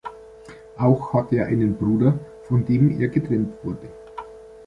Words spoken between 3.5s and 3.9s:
wurde.